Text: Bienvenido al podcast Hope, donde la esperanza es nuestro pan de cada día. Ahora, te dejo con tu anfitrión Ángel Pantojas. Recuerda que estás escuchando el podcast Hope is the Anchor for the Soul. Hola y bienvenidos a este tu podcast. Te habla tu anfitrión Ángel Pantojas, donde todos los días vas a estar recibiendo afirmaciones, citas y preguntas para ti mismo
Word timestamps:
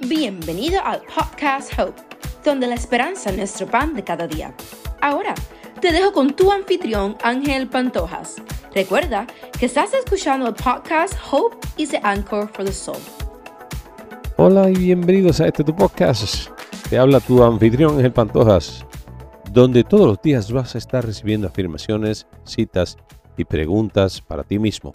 Bienvenido 0.00 0.78
al 0.84 1.00
podcast 1.02 1.72
Hope, 1.78 2.02
donde 2.44 2.66
la 2.66 2.74
esperanza 2.74 3.30
es 3.30 3.36
nuestro 3.38 3.66
pan 3.66 3.94
de 3.94 4.04
cada 4.04 4.26
día. 4.26 4.54
Ahora, 5.00 5.34
te 5.80 5.90
dejo 5.90 6.12
con 6.12 6.36
tu 6.36 6.52
anfitrión 6.52 7.16
Ángel 7.22 7.66
Pantojas. 7.66 8.36
Recuerda 8.74 9.26
que 9.58 9.64
estás 9.64 9.94
escuchando 9.94 10.48
el 10.48 10.54
podcast 10.54 11.14
Hope 11.32 11.56
is 11.78 11.88
the 11.88 12.00
Anchor 12.02 12.46
for 12.46 12.66
the 12.66 12.72
Soul. 12.72 12.98
Hola 14.36 14.68
y 14.68 14.74
bienvenidos 14.74 15.40
a 15.40 15.46
este 15.46 15.64
tu 15.64 15.74
podcast. 15.74 16.50
Te 16.90 16.98
habla 16.98 17.18
tu 17.18 17.42
anfitrión 17.42 17.96
Ángel 17.96 18.12
Pantojas, 18.12 18.84
donde 19.50 19.82
todos 19.82 20.06
los 20.06 20.20
días 20.20 20.52
vas 20.52 20.74
a 20.74 20.78
estar 20.78 21.06
recibiendo 21.06 21.46
afirmaciones, 21.46 22.26
citas 22.44 22.98
y 23.38 23.46
preguntas 23.46 24.20
para 24.20 24.44
ti 24.44 24.58
mismo 24.58 24.94